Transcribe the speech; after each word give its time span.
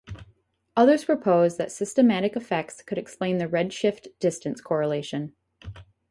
Others 0.75 1.05
proposed 1.05 1.59
that 1.59 1.71
systematic 1.71 2.35
effects 2.35 2.81
could 2.81 2.97
explain 2.97 3.37
the 3.37 3.45
redshift-distance 3.45 4.59
correlation. 4.59 5.35